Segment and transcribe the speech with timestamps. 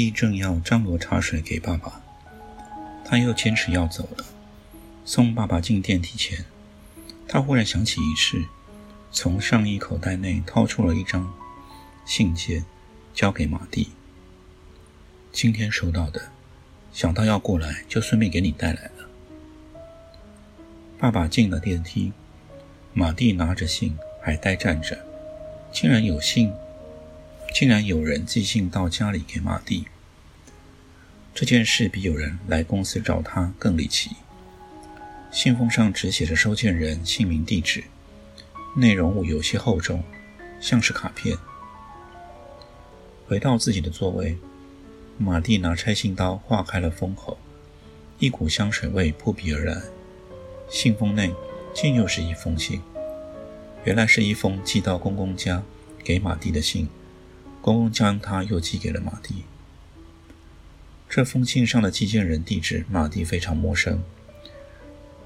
[0.00, 2.00] 马蒂正要张罗茶水给爸爸，
[3.04, 4.24] 他又坚持要走了。
[5.04, 6.46] 送爸爸进电梯前，
[7.28, 8.46] 他忽然想起一事，
[9.12, 11.30] 从上衣口袋内掏出了一张
[12.06, 12.64] 信件，
[13.12, 13.90] 交给马蒂。
[15.32, 16.30] 今天收到的，
[16.94, 19.06] 想到要过来，就顺便给你带来了。
[20.98, 22.10] 爸爸进了电梯，
[22.94, 24.98] 马蒂拿着信，还呆站着，
[25.70, 26.50] 竟然有信。
[27.52, 29.86] 竟然有人寄信到家里给马蒂。
[31.34, 34.10] 这件事比有人来公司找他更离奇。
[35.30, 37.84] 信封上只写着收件人姓名、地址，
[38.76, 40.02] 内容物有些厚重，
[40.60, 41.36] 像是卡片。
[43.26, 44.36] 回到自己的座位，
[45.18, 47.38] 马蒂拿拆信刀划开了封口，
[48.18, 49.80] 一股香水味扑鼻而来。
[50.68, 51.32] 信封内
[51.72, 52.80] 竟又是一封信，
[53.84, 55.62] 原来是一封寄到公公家
[56.02, 56.88] 给马蒂的信。
[57.70, 59.44] 公公将它又寄给了马蒂。
[61.08, 64.02] 这封信上的寄件人地址，马蒂非常陌生。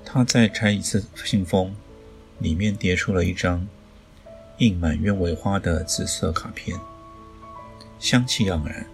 [0.04, 1.74] 他再拆一次信封，
[2.38, 3.66] 里面叠出了一张
[4.58, 6.78] 印满鸢尾花的紫色卡片，
[7.98, 8.84] 香气盎然。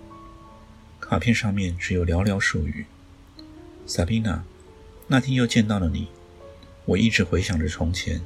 [1.01, 2.87] 卡片上面只有寥寥数语
[3.85, 4.43] ：“Sabina，
[5.09, 6.07] 那天又见到了你，
[6.85, 8.21] 我一直回想着从前，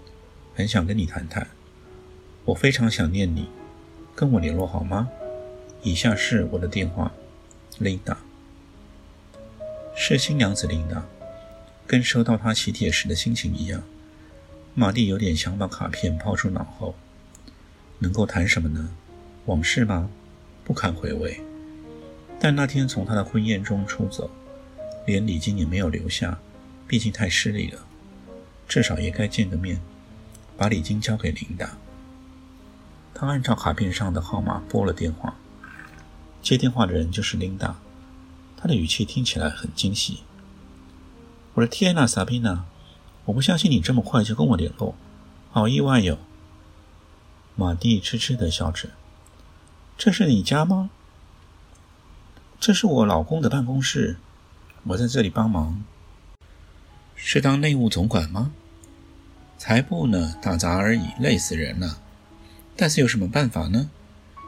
[0.54, 1.48] 很想跟你谈谈。
[2.44, 3.48] 我非常想念你。”
[4.16, 5.08] 跟我联络好吗？
[5.84, 7.12] 以下是我的电话
[7.78, 8.16] ，Linda。
[9.94, 11.02] 是新娘子 Linda，
[11.86, 13.82] 跟收到她喜帖时的心情一样。
[14.72, 16.94] 马蒂有点想把卡片抛出脑后。
[17.98, 18.88] 能够谈什么呢？
[19.44, 20.08] 往事吗？
[20.64, 21.38] 不堪回味。
[22.40, 24.30] 但那天从他的婚宴中出走，
[25.06, 26.38] 连礼金也没有留下，
[26.88, 27.86] 毕竟太失礼了。
[28.66, 29.78] 至少也该见个面，
[30.56, 31.76] 把礼金交给琳达。
[33.12, 35.36] 他按照卡片上的号码拨了电话，
[36.44, 37.80] 接电话的人就是琳达，
[38.54, 40.18] 她的语气听起来很惊喜。
[41.54, 42.66] 我的天呐，萨宾娜，
[43.24, 44.94] 我不相信你这么快就跟我联络，
[45.50, 46.18] 好意外哟。
[47.56, 48.90] 马蒂痴痴的笑着，
[49.96, 50.90] 这是你家吗？
[52.60, 54.18] 这是我老公的办公室，
[54.82, 55.82] 我在这里帮忙。
[57.16, 58.52] 是当内务总管吗？
[59.56, 62.02] 才不呢，打杂而已，累死人了。
[62.76, 63.88] 但是有什么办法呢？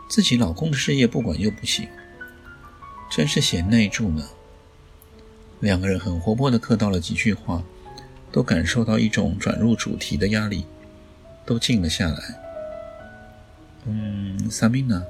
[0.09, 1.89] 自己老公的事业不管又不行，
[3.11, 4.23] 真是贤内助呢。
[5.61, 7.63] 两个人很活泼的客套了几句话，
[8.31, 10.67] 都感受到一种转入主题的压力，
[11.45, 12.19] 都静了下来。
[13.87, 15.03] 嗯，萨米娜，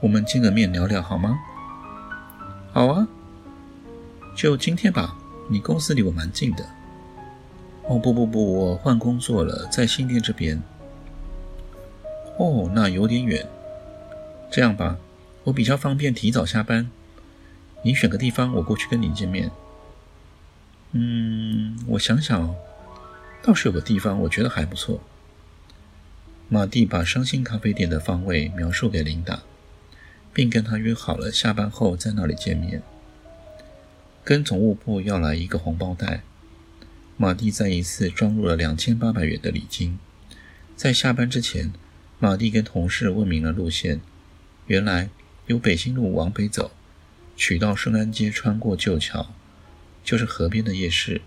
[0.00, 1.38] 我们见个面聊聊好吗？
[2.72, 3.08] 好啊，
[4.36, 5.16] 就今天吧。
[5.50, 6.64] 你公司离我蛮近的。
[7.88, 10.62] 哦不不不，我换工作了，在新店这边。
[12.38, 13.46] 哦，那有点远。
[14.52, 14.98] 这样吧，
[15.44, 16.90] 我比较方便提早下班。
[17.84, 19.50] 你选个地方，我过去跟你见面。
[20.90, 22.54] 嗯，我想想，
[23.42, 25.00] 倒是有个地方，我觉得还不错。
[26.50, 29.40] 马蒂把伤心咖啡店的方位描述给琳达，
[30.34, 32.82] 并跟他约好了下班后在那里见面。
[34.22, 36.20] 跟总务部要来一个红包袋，
[37.16, 39.98] 马蒂再一次装入了两千八百元的礼金，
[40.76, 41.72] 在下班之前。
[42.18, 44.00] 马蒂跟同事问明了路线，
[44.66, 45.10] 原来
[45.46, 46.70] 由北新路往北走，
[47.36, 49.34] 取到顺安街，穿过旧桥，
[50.04, 51.20] 就是河边的夜市。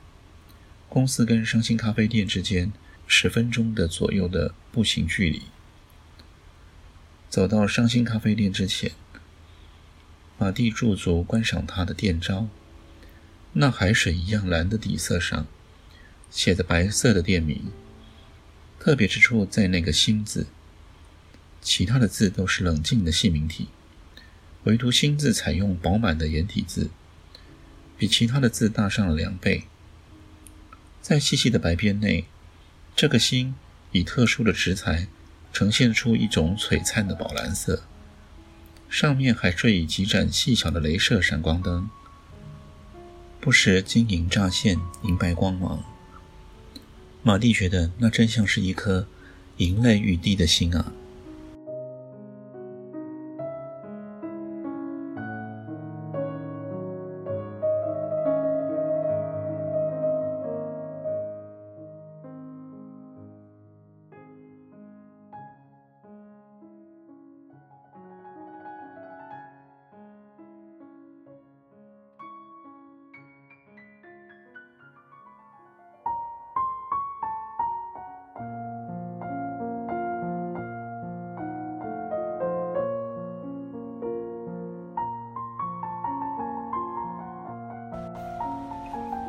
[0.87, 2.71] 公司跟伤心咖啡店之间
[3.05, 5.41] 十分钟的左右的步行距离。
[7.29, 8.93] 走到伤心咖啡店之前，
[10.37, 12.47] 马蒂驻足观赏它的店招，
[13.53, 15.45] 那海水一样蓝的底色上，
[16.31, 17.71] 写着白色的店名。
[18.79, 20.47] 特别之处在那个“心”字。
[21.65, 23.69] 其他的字都是冷静的细明体，
[24.65, 26.91] 唯独“心”字采用饱满的颜体字，
[27.97, 29.63] 比其他的字大上了两倍。
[31.01, 32.25] 在细细的白边内，
[32.95, 33.55] 这个“心”
[33.91, 35.07] 以特殊的石材
[35.51, 37.81] 呈现出一种璀璨的宝蓝色，
[38.87, 41.89] 上面还缀以几盏细小的镭射闪光灯。
[43.41, 45.83] 不时晶莹乍现银白光芒。
[47.23, 49.07] 马蒂觉得那真像是一颗
[49.57, 50.93] 银泪欲滴的心啊！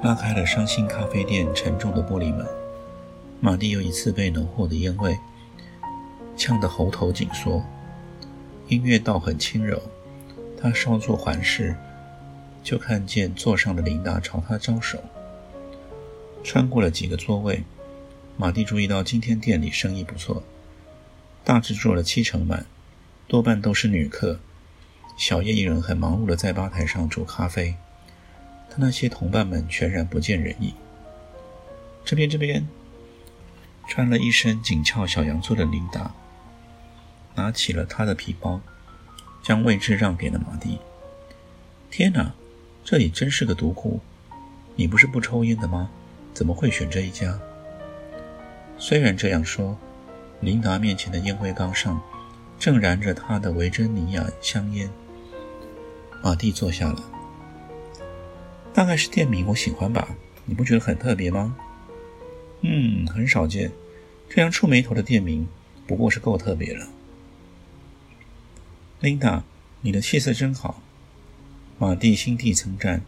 [0.07, 2.47] 拉开了伤心咖啡店沉重的玻璃门，
[3.41, 5.19] 马蒂又一次被浓厚的烟味
[6.37, 7.61] 呛得喉头紧缩。
[8.69, 9.83] 音乐倒很轻柔，
[10.57, 11.75] 他稍作环视，
[12.63, 15.03] 就看见座上的琳达朝他招手。
[16.45, 17.65] 穿过了几个座位，
[18.37, 20.41] 马蒂注意到今天店里生意不错，
[21.43, 22.65] 大致坐了七成满，
[23.27, 24.39] 多半都是女客。
[25.17, 27.75] 小叶一人很忙碌的在吧台上煮咖啡。
[28.69, 30.73] 他那些同伴们全然不见人影。
[32.05, 32.67] 这边，这边，
[33.89, 36.15] 穿了一身紧俏小洋装的琳达
[37.35, 38.61] 拿起了他的皮包，
[39.43, 40.79] 将位置让给了马蒂。
[41.91, 42.35] 天哪，
[42.85, 44.01] 这里真是个毒窟！
[44.75, 45.91] 你不是不抽烟的吗？
[46.35, 47.39] 怎么会选这一家？
[48.79, 49.77] 虽然这样说，
[50.41, 52.01] 琳达面前的烟灰缸上
[52.59, 54.91] 正燃着她的维珍尼亚香烟。
[56.23, 57.16] 马蒂坐下了。
[58.77, 60.07] 大概是店名我喜欢吧，
[60.45, 61.57] 你不觉得很特别吗？
[62.61, 63.73] 嗯，很少见，
[64.29, 65.49] 这样触眉头的店名
[65.87, 66.87] 不过是够特别了。
[69.01, 69.43] 琳达，
[69.81, 70.83] 你的气色真好。
[71.79, 73.01] 马蒂心地称赞，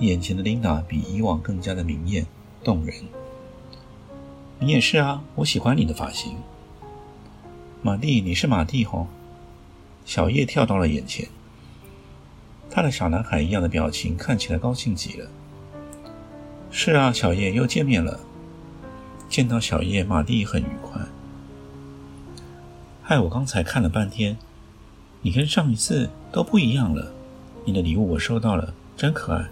[0.00, 2.26] 眼前的琳达比以往更加的明艳
[2.64, 3.04] 动人。
[4.58, 6.36] 你也是啊，我喜欢你的发型。
[7.82, 9.06] 马蒂，你是马蒂吼？
[10.04, 11.28] 小叶跳到了眼前。
[12.70, 15.28] 他的小男孩一样的表情，看起来高兴极了。
[16.70, 18.20] 是啊，小叶又见面了。
[19.28, 21.02] 见到小叶，马蒂很愉快。
[23.02, 24.36] 害我刚才看了半天，
[25.20, 27.12] 你跟上一次都不一样了。
[27.64, 29.48] 你的礼物我收到了，真可爱。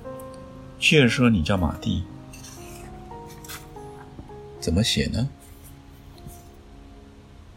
[0.79, 2.05] 旭儿说你叫马蒂，
[4.61, 5.29] 怎么写呢？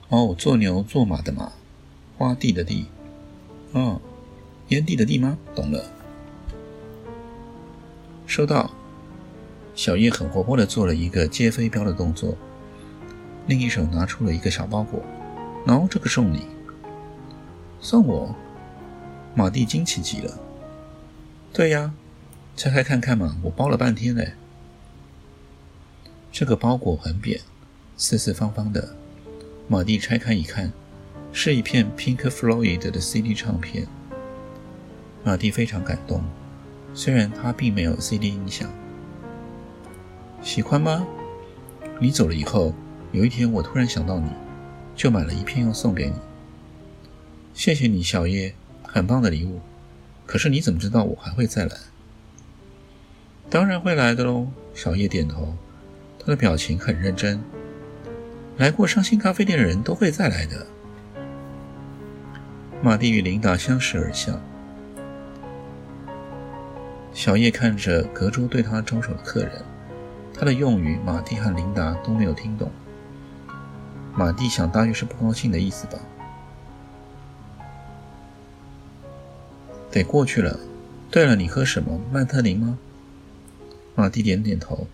[0.09, 1.51] 哦，做牛做马的马，
[2.17, 2.87] 花地的地。
[3.73, 4.01] 哦。
[4.71, 5.37] 烟蒂的蒂吗？
[5.53, 5.83] 懂了。
[8.25, 8.71] 收到。
[9.73, 12.37] 小叶很活泼的做了一个接飞镖的动作，
[13.47, 15.01] 另一手拿出了一个小包裹。
[15.65, 16.45] 喏，这个送你。
[17.81, 18.33] 送我？
[19.35, 20.39] 马蒂惊奇极了。
[21.51, 21.93] 对呀，
[22.55, 24.33] 拆开看看嘛，我包了半天嘞。
[26.31, 27.41] 这个包裹很扁，
[27.97, 28.95] 四四方方的。
[29.67, 30.71] 马蒂拆开一看，
[31.33, 33.87] 是一片 Pink Floyd 的 CD 唱片。
[35.23, 36.23] 马蒂非常感动，
[36.93, 38.69] 虽然他并没有 CD 音响。
[40.41, 41.05] 喜欢吗？
[41.99, 42.73] 你走了以后，
[43.11, 44.27] 有一天我突然想到你，
[44.95, 46.15] 就买了一片要送给你。
[47.53, 49.59] 谢谢你，小叶，很棒的礼物。
[50.25, 51.75] 可是你怎么知道我还会再来？
[53.49, 54.47] 当然会来的喽。
[54.73, 55.53] 小叶点头，
[56.17, 57.43] 他的表情很认真。
[58.57, 60.65] 来过伤心咖啡店的人都会再来的。
[62.81, 64.41] 马蒂与琳达相视而笑。
[67.13, 69.63] 小叶看着隔桌对他招手的客人，
[70.33, 72.71] 他的用语马蒂和琳达都没有听懂。
[74.15, 75.99] 马蒂想大约是不高兴的意思吧。
[79.91, 80.59] 得过去了。
[81.09, 81.99] 对了，你喝什么？
[82.09, 82.79] 曼特林吗？
[83.95, 84.87] 马蒂点点头。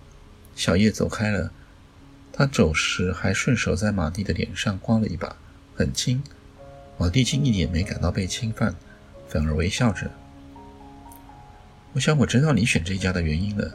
[0.55, 1.51] 小叶走开了，
[2.33, 5.35] 他走时还顺手在马蒂的脸上刮了一把，
[5.75, 6.23] 很轻。
[6.97, 8.73] 马蒂竟一点没感到被侵犯，
[9.27, 10.09] 反而微笑着。
[11.97, 13.73] 我想我知道你选这家的原因了，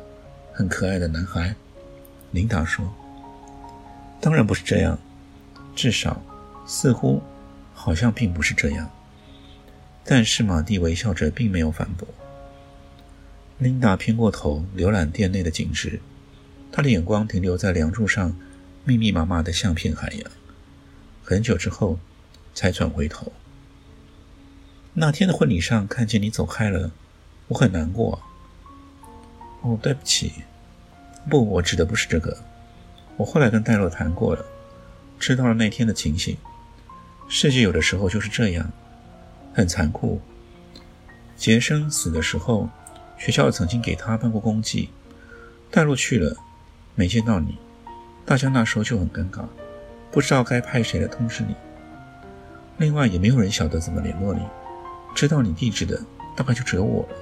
[0.53, 1.57] 很可爱的男孩。
[2.31, 2.89] 琳达说
[4.23, 4.97] ：“当然不是这样，
[5.75, 6.23] 至少，
[6.65, 7.21] 似乎，
[7.75, 8.89] 好像并不是这样。”
[10.07, 12.07] 但是马蒂微笑着，并没有反驳。
[13.59, 15.99] 琳达偏过头浏览店内的景致，
[16.71, 18.37] 她的眼光停留在梁柱上
[18.85, 20.31] 密密麻麻的相片海洋，
[21.25, 21.99] 很久之后
[22.55, 23.33] 才转回头。
[24.95, 26.93] 那天的婚礼上，看见你走开了。
[27.53, 28.19] 我很难过。
[29.61, 30.33] 哦，对不起，
[31.29, 32.35] 不，我指的不是这个。
[33.19, 34.43] 我后来跟戴洛谈过了，
[35.19, 36.35] 知道了那天的情形。
[37.29, 38.73] 世界有的时候就是这样，
[39.53, 40.19] 很残酷。
[41.37, 42.71] 杰生死的时候，
[43.19, 44.89] 学校曾经给他办过公祭，
[45.71, 46.35] 戴洛去了，
[46.95, 47.59] 没见到你，
[48.25, 49.45] 大家那时候就很尴尬，
[50.11, 51.55] 不知道该派谁来通知你。
[52.79, 54.41] 另外也没有人晓得怎么联络你，
[55.15, 56.01] 知道你地址的
[56.35, 57.17] 大概就只有我了。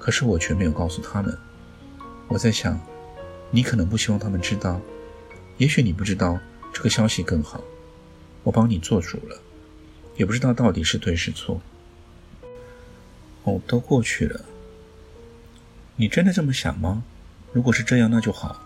[0.00, 1.38] 可是我却没有告诉他们。
[2.26, 2.80] 我在想，
[3.50, 4.80] 你可能不希望他们知道，
[5.58, 6.38] 也许你不知道
[6.72, 7.62] 这个消息更好。
[8.42, 9.36] 我帮你做主了，
[10.16, 11.60] 也不知道到底是对是错。
[13.44, 14.40] 哦，都过去了。
[15.96, 17.04] 你真的这么想吗？
[17.52, 18.58] 如果是这样，那就好。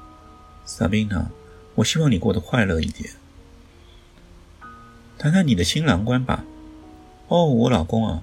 [0.64, 1.26] 萨宾娜，
[1.74, 3.10] 我希望你过得快乐一点。
[5.18, 6.44] 谈谈你的新郎官吧。
[7.28, 8.22] 哦，我老公啊，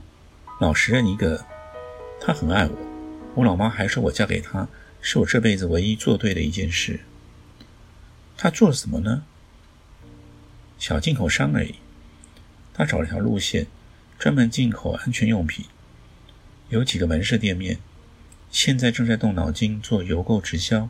[0.59, 1.43] 老实人一个，
[2.21, 2.90] 他很爱我。
[3.35, 4.67] 我老妈还说我嫁给他
[5.01, 6.99] 是我这辈子唯一做对的一件事。
[8.37, 9.23] 他做了什么呢？
[10.77, 11.75] 小进口商而已。
[12.73, 13.67] 他找了条路线，
[14.19, 15.65] 专门进口安全用品。
[16.69, 17.79] 有几个门市店面，
[18.49, 20.89] 现在正在动脑筋做邮购直销，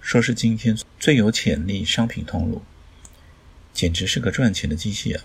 [0.00, 2.62] 说是今天最有潜力商品通路，
[3.72, 5.24] 简直是个赚钱的机器啊！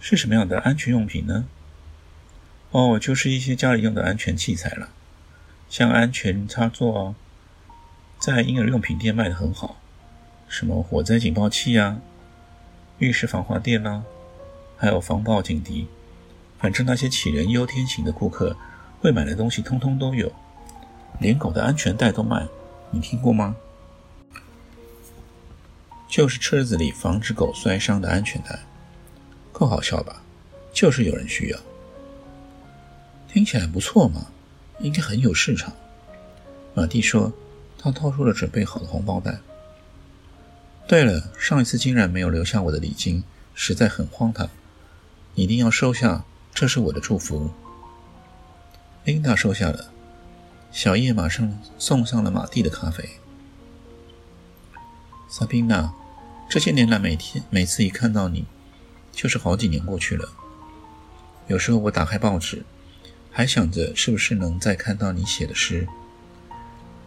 [0.00, 1.46] 是什么样的安全用品呢？
[2.76, 4.90] 哦，就是一些家里用的安全器材了，
[5.66, 7.14] 像安全插座啊，
[8.18, 9.78] 在婴儿用品店卖的很好，
[10.46, 11.98] 什么火灾警报器啊，
[12.98, 14.02] 浴室防滑垫啦，
[14.76, 15.88] 还有防爆警笛。
[16.58, 18.54] 反正那些杞人忧天型的顾客
[19.00, 20.30] 会买的东西，通通都有，
[21.18, 22.46] 连狗的安全带都卖，
[22.90, 23.56] 你听过吗？
[26.06, 28.58] 就是车子里防止狗摔伤的安全带，
[29.50, 30.22] 够好笑吧？
[30.74, 31.58] 就是有人需要，
[33.36, 34.28] 听起来不错嘛，
[34.78, 35.70] 应该很有市场。
[36.72, 37.30] 马蒂说，
[37.78, 39.40] 他掏出了准备好的红包袋。
[40.88, 43.22] 对了，上一次竟然没有留下我的礼金，
[43.54, 44.48] 实在很荒唐，
[45.34, 46.24] 一定要收下。
[46.54, 47.50] 这是我的祝福。
[49.04, 49.92] 琳达收下了，
[50.72, 53.06] 小叶马上送上了马蒂的咖啡。
[55.28, 55.92] 萨宾娜，
[56.48, 58.46] 这些年来每天每次一看到你，
[59.12, 60.26] 就是好几年过去了。
[61.48, 62.64] 有时候我打开报纸，
[63.36, 65.86] 还想着是不是能再看到你写的诗，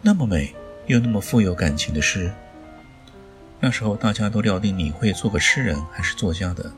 [0.00, 0.54] 那么美
[0.86, 2.32] 又那么富有感情的诗。
[3.58, 6.70] 那时候大家都料定你会做个诗人还是作家的。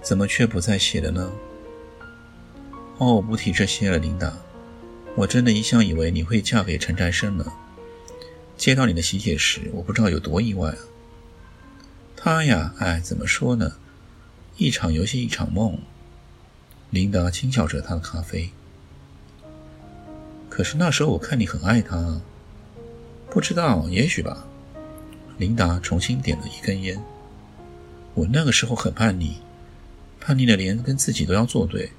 [0.00, 1.30] 怎么却不再写了呢？
[2.96, 4.32] 哦，不提这些了，琳达。
[5.14, 7.44] 我真的一向以为你会嫁给陈宅生呢。
[8.56, 10.78] 接到你的喜帖时，我不知道有多意外啊。
[12.16, 13.74] 他呀，哎，怎么说呢？
[14.56, 15.78] 一场游戏一场梦。
[16.92, 18.50] 琳达轻笑着他的咖啡。
[20.48, 22.20] 可是那时候我看你很爱他。
[23.30, 24.46] 不知道，也许吧。
[25.38, 27.02] 琳达重新点了一根烟。
[28.12, 29.38] 我那个时候很叛逆。
[30.20, 31.90] 叛逆的连跟自己都要作对，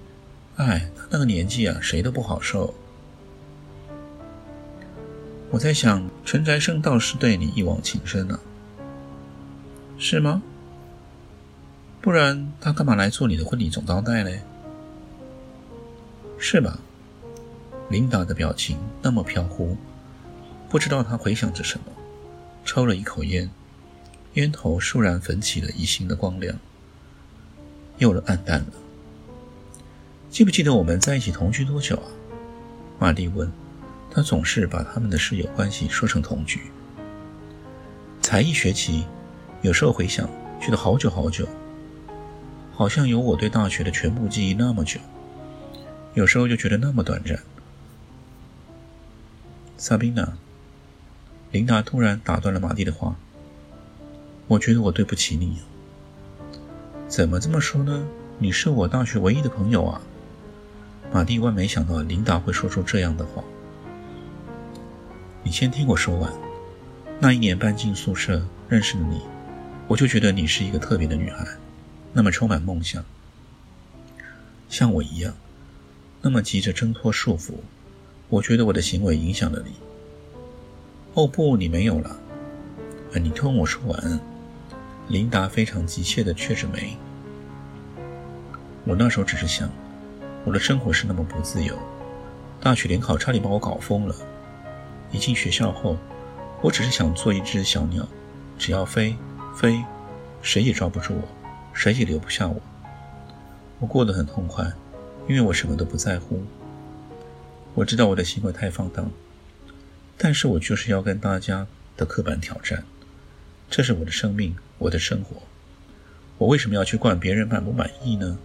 [0.57, 2.73] 哎，他那个年纪啊，谁都不好受。
[5.49, 8.39] 我在想，陈宅生倒是对你一往情深呢，
[9.97, 10.43] 是吗？
[11.99, 14.31] 不然他干嘛来做你的婚礼总招待呢？
[16.45, 16.77] 是吧？
[17.89, 19.77] 琳达的表情那么飘忽，
[20.69, 21.85] 不知道他回想着什么，
[22.65, 23.49] 抽了一口烟，
[24.33, 26.53] 烟头倏然焚起了一星的光亮。
[27.97, 28.73] 又了暗淡了。
[30.29, 32.11] 记不记得我们在一起同居多久啊？
[32.99, 33.49] 玛蒂问。
[34.11, 36.59] 他总是把他们的室友关系说成同居。
[38.21, 39.05] 才一学期，
[39.61, 41.47] 有时候回想，觉得好久好久，
[42.73, 44.99] 好像有我对大学的全部记忆那么久。
[46.13, 47.39] 有时候就觉得那么短暂。
[49.77, 50.37] 萨宾娜，
[51.51, 53.15] 琳达突然打断了马蒂的话。
[54.47, 55.59] 我觉得我对不起你。
[57.07, 58.05] 怎么这么说呢？
[58.37, 60.01] 你是我大学唯一的朋友啊！
[61.11, 63.43] 马蒂万没想到琳达会说出这样的话。
[65.43, 66.31] 你先听我说完。
[67.19, 69.21] 那一年搬进宿舍认识了你，
[69.87, 71.47] 我就觉得你是一个特别的女孩，
[72.11, 73.03] 那么充满梦想，
[74.67, 75.33] 像我一样，
[76.25, 77.51] 那么急着挣脱束缚。
[78.29, 79.73] 我觉得我的行为影响了你。
[81.13, 82.17] 哦不，你没有了。
[83.21, 84.19] 你听我说完。
[85.09, 86.97] 琳达非常急切地蹙着没。
[88.85, 89.69] 我那时候只是想，
[90.45, 91.77] 我的生活是那么不自由，
[92.61, 94.15] 大学联考差点把我搞疯了。
[95.11, 95.97] 一进学校后，
[96.61, 98.07] 我只是想做一只小鸟，
[98.57, 99.13] 只要飞
[99.53, 99.83] 飞，
[100.41, 101.27] 谁也抓不住我，
[101.73, 102.61] 谁也留不下我。
[103.79, 104.65] 我过得很痛快，
[105.27, 106.43] 因为我什么都不在乎。
[107.73, 109.09] 我知道我的行为太放荡，
[110.17, 111.65] 但是我就是要跟大家
[111.97, 112.83] 的刻板挑战。
[113.69, 115.37] 这是我的生命，我的生活。
[116.37, 118.37] 我为什么要去管别人满不满意呢？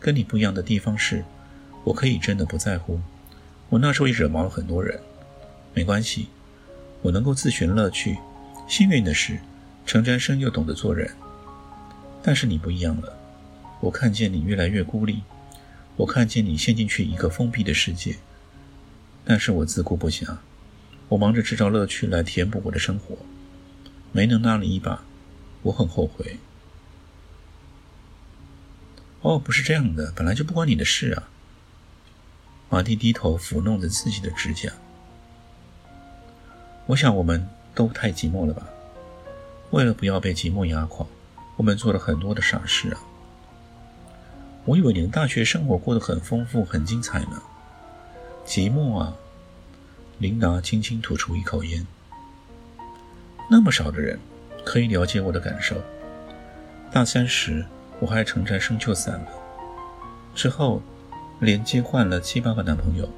[0.00, 1.24] 跟你不一样的地方是，
[1.84, 3.00] 我可以真的不在乎。
[3.68, 5.00] 我那时候也惹毛了很多人，
[5.74, 6.28] 没关系，
[7.02, 8.16] 我能够自寻乐趣。
[8.68, 9.38] 幸运的是，
[9.84, 11.10] 程占生又懂得做人。
[12.22, 13.18] 但是你不一样了，
[13.80, 15.22] 我看见你越来越孤立，
[15.96, 18.16] 我看见你陷进去一个封闭的世界。
[19.24, 20.38] 但是我自顾不暇，
[21.08, 23.16] 我忙着制造乐趣来填补我的生活，
[24.10, 25.04] 没能拉你一把，
[25.62, 26.38] 我很后悔。
[29.20, 31.28] 哦，不是这样的，本来就不关你的事啊。
[32.68, 34.72] 马蒂低头抚弄着自己的指甲。
[36.86, 38.66] 我想我们都太寂寞了吧？
[39.70, 41.06] 为了不要被寂寞压垮，
[41.56, 43.00] 我们做了很多的傻事啊。
[44.64, 47.42] 我以为你的大学生活过得很丰富、很精彩呢。
[48.46, 49.16] 寂寞啊！
[50.18, 51.86] 琳达轻轻吐出一口烟。
[53.50, 54.18] 那么少的人
[54.64, 55.76] 可以了解我的感受。
[56.92, 57.66] 大三时，
[58.00, 59.28] 我还乘战生就散了，
[60.34, 60.82] 之后。
[61.40, 63.08] 连接换了七八个男朋友，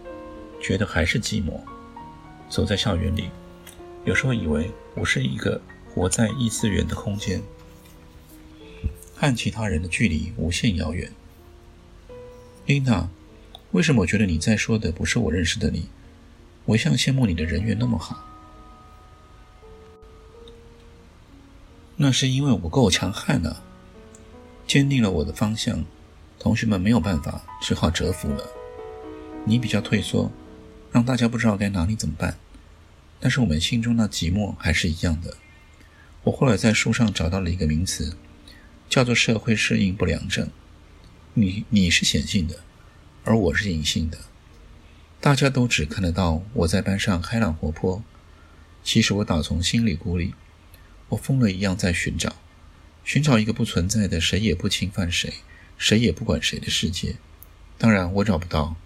[0.59, 1.61] 觉得还是寂寞。
[2.49, 3.29] 走在校园里，
[4.07, 5.61] 有时候以为我是一个
[5.93, 7.43] 活在异次元的空间，
[9.15, 11.13] 和其他人的距离无限遥远。
[12.67, 13.11] 琳达，
[13.73, 15.87] 为什么我觉得你在说的不是我认识的你？
[16.65, 18.25] 我一向羡慕你的人缘那么好。
[21.97, 23.63] 那是因为我够强悍啊，
[24.67, 25.85] 坚定了我的方向。
[26.39, 28.43] 同学们没有办法，只好折服了。
[29.45, 30.33] 你比较退缩，
[30.91, 32.39] 让大家不知道该拿你怎么办。
[33.21, 35.37] 但是我们心中那寂寞还是一样的。
[36.23, 38.17] 我后来在书上找到了一个名词，
[38.89, 40.49] 叫做社会适应不良症。
[41.37, 42.61] 你你是显性的，
[43.25, 44.19] 而我是隐性的。
[45.21, 48.05] 大家都只看得到我在班上开朗活泼，
[48.85, 50.33] 其实我打从心里孤立。
[51.09, 52.37] 我疯了一样在寻找，
[53.03, 55.35] 寻找一个不存在的谁也不侵犯谁。
[55.77, 57.17] 谁也不管谁的世界，
[57.77, 58.77] 当然我找不到，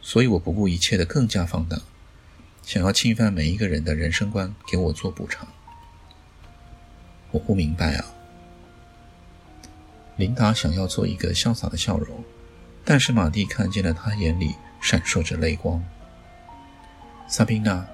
[0.00, 1.80] 所以我不顾一切的更加放大，
[2.62, 5.48] 想要侵犯每一个人的人生观，给我做补偿。
[7.32, 8.17] 我不明白啊。
[10.18, 12.24] 琳达想要做一个潇洒的笑容，
[12.84, 15.82] 但是马蒂看见了她眼里闪烁着泪光。
[17.28, 17.86] 萨宾娜，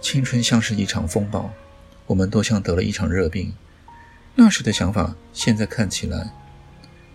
[0.00, 1.48] 青春像是一场风暴，
[2.06, 3.54] 我们都像得了一场热病。
[4.34, 6.32] 那时的想法，现在看起来。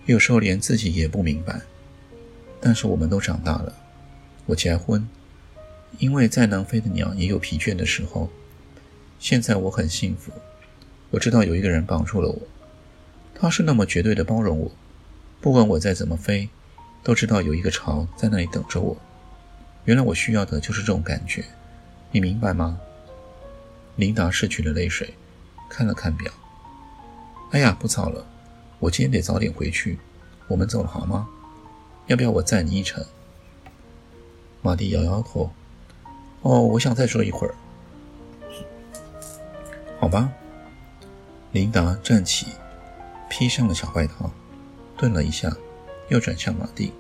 [0.06, 1.60] 有时候连自己也不明白，
[2.62, 3.76] 但是我们都长大了。
[4.46, 5.06] 我结婚，
[5.98, 8.30] 因为再能飞的鸟也有疲倦的时候。
[9.20, 10.32] 现在我很幸福，
[11.10, 12.41] 我知道有一个人帮助了我，
[13.38, 14.71] 他是那么绝对的包容我，
[15.41, 16.50] 不管我再怎么飞，
[17.04, 18.98] 都知道有一个巢在那里等着我。
[19.84, 21.43] 原来我需要的就是这种感觉，
[22.12, 22.80] 你明白吗？
[23.98, 25.13] 琳达拭去了泪水，
[25.69, 26.32] 看了看表，
[27.52, 28.26] 哎呀，不早了。
[28.80, 30.00] 我今天得早点回去，
[30.48, 31.28] 我们走了好吗？
[32.08, 33.04] 要不要我载你一程？
[34.62, 35.52] 马蒂摇摇头。
[36.41, 37.56] 哦，我想再坐一会儿。
[40.00, 40.32] 好吧。
[41.52, 42.48] 琳达站起，
[43.38, 44.32] 披上了小外套，
[44.95, 45.54] 顿了一下，
[46.08, 46.93] 又转向马蒂。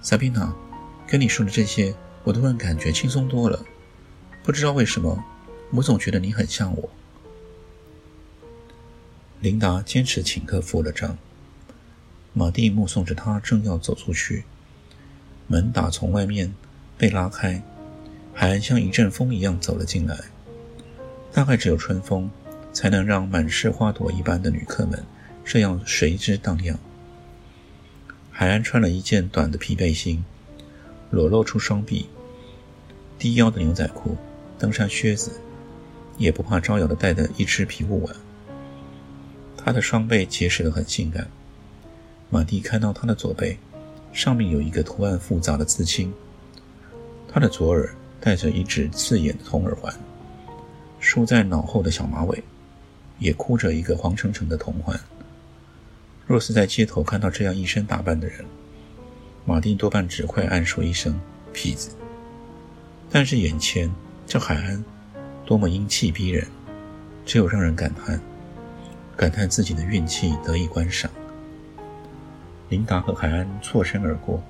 [0.00, 0.50] 萨宾娜，
[1.06, 3.62] 跟你说的这些，我突然感觉轻松多了。
[4.42, 5.22] 不知道为什么，
[5.72, 6.88] 我总觉得你很像我。
[9.40, 11.18] 琳达坚持请客付了账，
[12.32, 14.44] 马蒂目送着他正要走出去，
[15.46, 16.54] 门打从外面
[16.96, 17.62] 被拉开，
[18.32, 20.18] 海岸像一阵风一样走了进来。
[21.30, 22.30] 大概只有春风
[22.72, 25.02] 才能让满是花朵一般的旅客们
[25.44, 26.78] 这样随之荡漾。
[28.30, 30.24] 海安穿了一件短的皮背心，
[31.10, 32.08] 裸露出双臂，
[33.18, 34.16] 低腰的牛仔裤、
[34.58, 35.32] 登山靴子，
[36.16, 38.16] 也不怕招摇的戴的一只皮物碗。
[39.56, 41.28] 他的双背结实的很性感。
[42.30, 43.58] 马蒂看到他的左背，
[44.12, 46.12] 上面有一个图案复杂的刺青。
[47.28, 49.94] 他的左耳戴着一只刺眼的铜耳环，
[50.98, 52.42] 梳在脑后的小马尾
[53.20, 54.98] 也哭着一个黄澄澄的铜环。
[56.26, 58.44] 若是在街头看到这样一身打扮的人，
[59.44, 61.20] 马丁多半只会暗说一声
[61.54, 61.90] “痞子”。
[63.08, 63.88] 但是眼前
[64.26, 64.84] 这海安
[65.44, 66.46] 多么英气逼人，
[67.24, 68.20] 只有让人感叹。
[69.16, 71.10] 感叹自己的运气得以观赏。
[72.70, 74.42] 琳达和海安错身而过，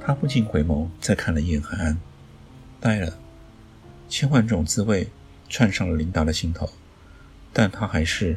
[0.00, 1.98] 他不禁回眸，再看了一眼海安，
[2.78, 3.18] 呆了。
[4.08, 5.08] 千万种滋味
[5.48, 6.68] 窜上了琳达的心头，
[7.52, 8.36] 但他还是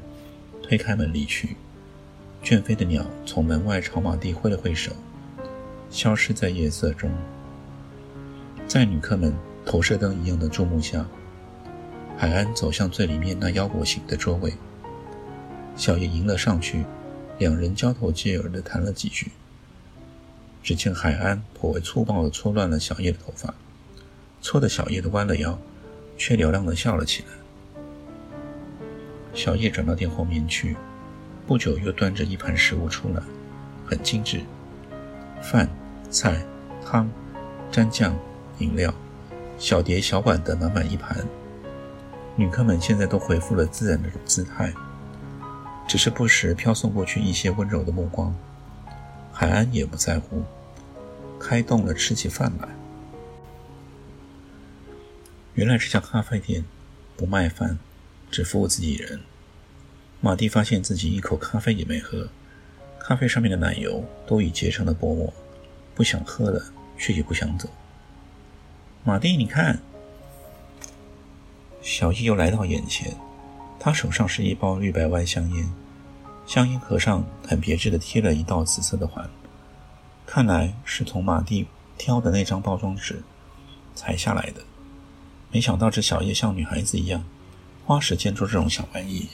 [0.61, 1.55] 推开门离去。
[2.43, 4.91] 倦飞的鸟从门外朝马蒂挥了挥手，
[5.89, 7.09] 消失在夜色中。
[8.67, 9.33] 在女客们
[9.65, 11.05] 投射灯一样的注目下，
[12.17, 14.53] 海安走向最里面那腰果形的桌位。
[15.75, 16.83] 小叶迎了上去，
[17.39, 19.31] 两人交头接耳地谈了几句。
[20.61, 23.53] 只见海安颇为粗暴地搓乱了小叶的头发，
[24.41, 25.57] 搓得小叶都弯了腰，
[26.17, 27.42] 却嘹亮地笑了起来。
[29.33, 30.75] 小叶转到店后面去，
[31.47, 33.21] 不久又端着一盘食物出来，
[33.85, 34.41] 很精致，
[35.41, 35.67] 饭、
[36.09, 36.45] 菜、
[36.85, 37.09] 汤、
[37.71, 38.15] 蘸酱、
[38.59, 38.93] 饮料，
[39.57, 41.17] 小碟小碗的满满一盘。
[42.35, 44.71] 女客们现在都恢复了自然的姿态，
[45.87, 48.33] 只是不时飘送过去一些温柔的目光。
[49.31, 50.43] 海安也不在乎，
[51.39, 52.67] 开动了吃起饭来。
[55.55, 56.63] 原来这家咖啡店
[57.17, 57.79] 不卖饭。
[58.33, 59.21] 只服务自己人。
[60.19, 62.27] 马蒂发现自己一口咖啡也没喝，
[62.99, 65.31] 咖啡上面的奶油都已结成了薄膜，
[65.93, 66.65] 不想喝了，
[66.97, 67.69] 却也不想走。
[69.03, 69.79] 马蒂，你看，
[71.81, 73.15] 小易又来到眼前，
[73.79, 75.71] 他手上是一包绿白湾香烟，
[76.47, 79.29] 香烟盒上很别致的贴了一道紫色的环，
[80.25, 81.67] 看来是从马蒂
[81.99, 83.21] 挑的那张包装纸
[83.93, 84.63] 裁下来的。
[85.51, 87.23] 没想到这小叶像女孩子一样。
[87.85, 89.29] 花时间做这种小玩意，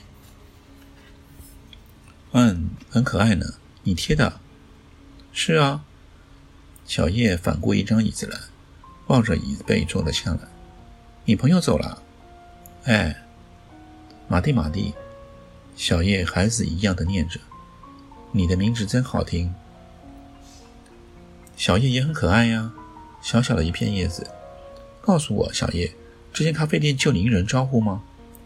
[2.32, 3.46] 嗯，很可爱呢。
[3.84, 4.40] 你贴的？
[5.32, 5.86] 是啊。
[6.86, 8.40] 小叶反过一张椅子来，
[9.06, 10.40] 抱着椅背坐了下来。
[11.26, 12.02] 你朋友走了？
[12.86, 13.24] 哎，
[14.28, 14.94] 马蒂，马蒂。
[15.76, 17.40] 小叶孩子一样的念着
[18.34, 19.54] ：“你的名字真好听。”
[21.56, 22.74] 小叶也很可爱呀，
[23.22, 24.28] 小小的一片叶子。
[25.02, 25.94] 告诉我，小叶，
[26.34, 28.04] 这间咖啡店就你一人招呼吗？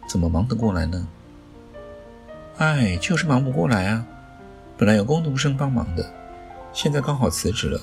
[0.07, 1.07] 怎么忙得过来呢？
[2.57, 4.05] 哎，就是忙不过来啊！
[4.77, 6.13] 本来有工读生帮忙的，
[6.71, 7.81] 现在刚好辞职了，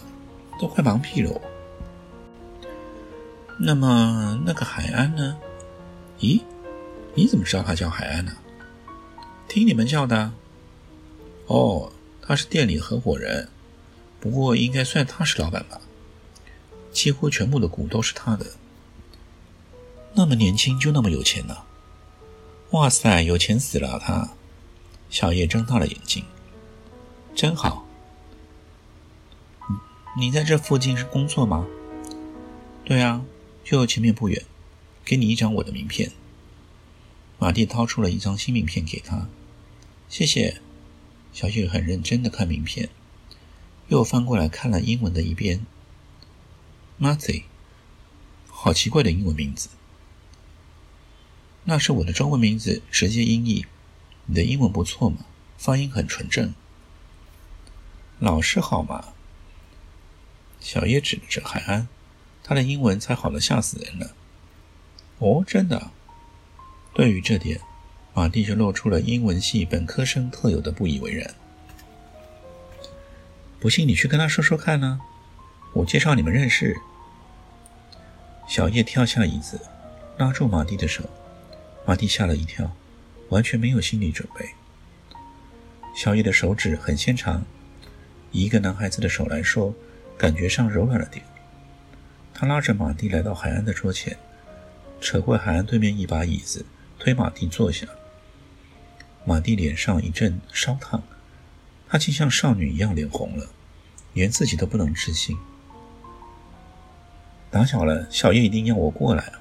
[0.61, 1.40] 都快忙屁了。
[3.59, 5.37] 那么那个海安呢？
[6.20, 6.40] 咦，
[7.14, 8.33] 你怎么知道他叫海安呢？
[9.48, 10.33] 听你们叫的。
[11.46, 13.48] 哦，他是店里合伙人，
[14.20, 15.80] 不过应该算他是老板吧。
[16.92, 18.46] 几乎全部的股都是他的。
[20.14, 21.56] 那么年轻就那么有钱呢？
[22.72, 23.98] 哇塞，有钱死了！
[23.98, 24.30] 他，
[25.09, 26.24] 小叶睁大了眼睛，
[27.35, 27.85] 真好。
[30.16, 31.66] 你在这附近是工作吗？
[32.85, 33.24] 对啊，
[33.64, 34.44] 就前面不远。
[35.04, 36.12] 给你一张我的名片。
[37.40, 39.26] 马蒂掏出了一张新名片给他，
[40.09, 40.61] 谢谢。
[41.33, 42.88] 小叶很认真的看名片，
[43.88, 45.66] 又翻过来看了英文的一边。
[47.00, 47.42] Marty，
[48.46, 49.70] 好奇怪的英文名字。
[51.64, 53.66] 那是我的中文名字，直接音译。
[54.27, 55.18] 你的英文不错嘛，
[55.59, 56.55] 发音很纯正。
[58.18, 59.12] 老师好嘛？
[60.61, 61.88] 小叶指着海安，
[62.42, 64.14] 他的英文才好的吓死人了。
[65.18, 65.90] 哦，真的？
[66.92, 67.61] 对于这点，
[68.14, 71.35] 马蒂就露出了英文系本科生特有的不以为然。
[73.59, 75.01] 不信你去跟他说说看呢，
[75.73, 76.77] 我介绍你们认识。
[78.49, 79.61] 小叶跳下椅子，
[80.18, 81.09] 拉住马蒂的手。
[81.87, 82.71] 马蒂吓了一跳，
[83.31, 84.51] 完全没有心理准备。
[85.95, 87.45] 小叶的手指很纤长，
[88.31, 89.75] 以一个男孩子的手来说，
[90.16, 91.25] 感觉上柔软了点。
[92.33, 94.16] 他拉着马蒂来到海岸的桌前，
[95.01, 96.64] 扯过海岸对面一把椅子，
[96.99, 97.87] 推马蒂坐下。
[99.25, 101.03] 马蒂脸上一阵烧烫，
[101.88, 103.47] 她竟像少女一样脸红了，
[104.14, 105.37] 连自己都不能置信。
[107.51, 109.40] 打小了，小叶一定要我过来啊！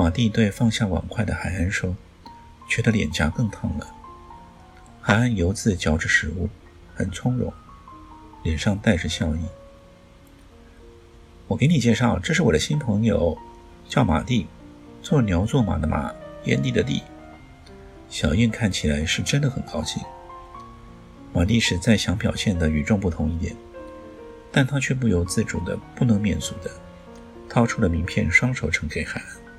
[0.00, 1.94] 马蒂对放下碗筷的海安说
[2.66, 3.86] ：“觉得脸颊更烫了。”
[4.98, 6.48] 海安犹自嚼着食物，
[6.94, 7.52] 很从容，
[8.42, 9.40] 脸上带着笑意。
[11.48, 13.36] “我给你介绍，这是我的新朋友，
[13.90, 14.46] 叫马蒂，
[15.02, 16.10] 做牛做马的马，
[16.44, 17.02] 烟蒂的蒂。”
[18.08, 20.02] 小燕看起来是真的很高兴。
[21.34, 23.54] 马蒂实在想表现的与众不同一点，
[24.50, 26.70] 但他却不由自主的、不能免俗的，
[27.50, 29.49] 掏出了名片，双手呈给海安。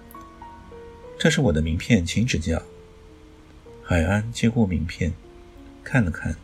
[1.21, 2.59] 这是我的名片，请指教。
[3.83, 5.13] 海安接过名片，
[5.83, 6.35] 看了看，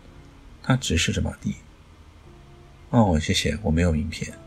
[0.62, 1.56] 他直视着马蒂。
[2.92, 4.38] 哦，谢谢，我没有名片。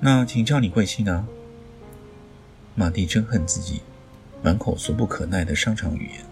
[0.00, 1.26] 那请叫你贵姓啊？
[2.74, 3.80] 马蒂真恨自己
[4.42, 6.22] 满口俗不可耐的商场语言。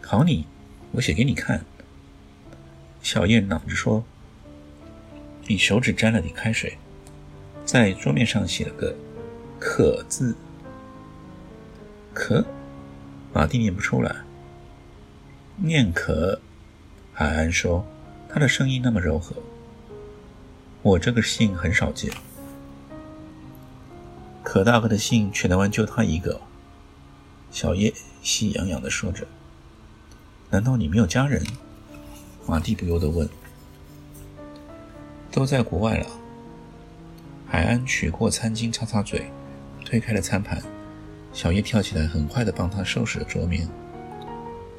[0.00, 0.44] 考你，
[0.90, 1.64] 我写给你看。
[3.00, 4.04] 小燕嚷着说
[5.46, 6.76] ：“你手指沾了点开水，
[7.64, 8.92] 在桌面上写了个。”
[9.66, 10.36] 可字，
[12.12, 12.44] 可，
[13.32, 14.14] 马蒂念不出来。
[15.56, 16.38] 念可，
[17.14, 17.82] 海安说，
[18.28, 19.34] 他的声音那么柔和。
[20.82, 22.12] 我这个姓很少见，
[24.42, 26.42] 可大哥的姓全台湾就他一个。
[27.50, 29.26] 小叶喜洋洋的说着。
[30.50, 31.42] 难道你没有家人？
[32.46, 33.26] 马蒂不由得问
[35.32, 36.06] ：“都在国外了。”
[37.48, 39.30] 海安取过餐巾擦擦嘴，
[39.94, 40.60] 推开了餐盘。
[41.32, 43.68] 小叶跳起来，很快地帮他收拾了桌面。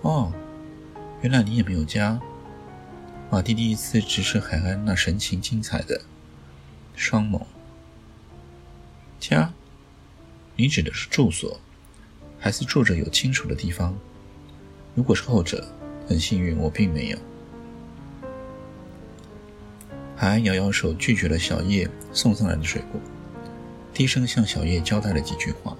[0.02, 0.30] 哦，
[1.22, 2.20] 原来你也没有家。
[3.32, 6.02] 马蒂第一次直视海安那神情精彩的
[6.98, 7.42] 双眸。
[9.18, 9.54] 家？
[10.58, 11.62] 你指的是住所，
[12.38, 13.98] 还是住着有亲属的地方？
[14.96, 15.66] 如果是后者，
[16.10, 17.18] 很幸运我并没有。
[20.18, 23.00] 海安摇摇手，拒绝了小叶送上来的水果，
[23.96, 25.76] 低声向小叶交代了几句话。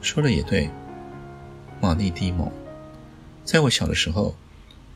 [0.00, 0.70] 说的也对，
[1.78, 2.50] 马蒂低眸，
[3.44, 4.34] 在我小的时候，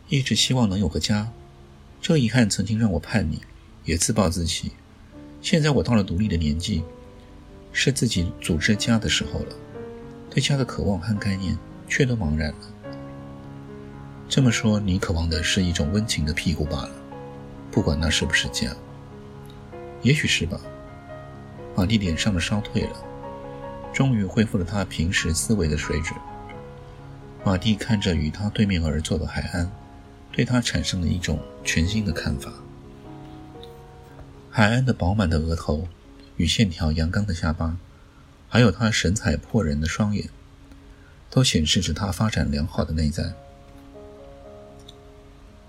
[0.08, 1.30] 一直希望能有个家。
[2.00, 3.42] 这遗憾曾经让我叛逆，
[3.84, 4.72] 也自暴自弃。
[5.42, 6.82] 现在我到了独立的年纪，
[7.70, 9.54] 是自己组织家的时候了。
[10.30, 12.56] 对家的渴望和概念却都茫然了。
[14.26, 16.90] 这么说，你渴望的是一种温情的庇护罢了。
[17.70, 18.74] 不管那是不是家，
[20.00, 20.58] 也许是吧。
[21.74, 22.96] 马蒂脸上的烧退了，
[23.92, 26.18] 终于恢复了他平时思维的水准。
[27.44, 29.70] 马蒂看着与他对面而坐的海安，
[30.30, 32.52] 对他产生了一种全新的看法。
[34.50, 35.88] 海安的饱满的额头
[36.36, 37.76] 与线条阳刚的下巴，
[38.48, 40.28] 还有他神采迫人的双眼，
[41.30, 43.32] 都显示着他发展良好的内在。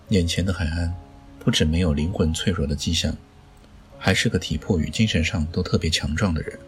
[0.09, 0.93] 眼前的海安。
[1.39, 3.17] 不止没有灵魂脆弱的迹象，
[4.05, 6.59] 还是个体魄与精神上都特别强壮的人。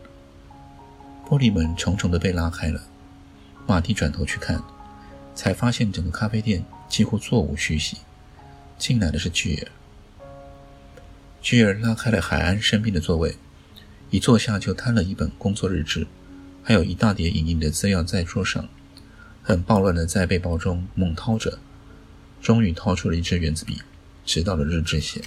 [1.28, 2.82] 玻璃门重重的被拉开了，
[3.68, 4.64] 马蒂转头去看，
[5.36, 7.98] 才发现整个咖啡店几乎座无虚席。
[8.78, 9.68] 进来的是巨尔。
[11.42, 13.36] 巨尔拉开了海安身边的座位，
[14.12, 16.08] 一坐下就摊了一本工作日志，
[16.64, 18.70] 还有一大叠影印的资料在桌上，
[19.44, 21.60] 很暴乱的在背包中猛掏着，
[22.42, 23.82] 终于掏出了一支圆珠笔。
[24.24, 25.22] 直到了日志写。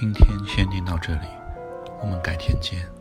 [0.00, 1.26] 今天先念到这里，
[2.00, 2.97] 我们改天见。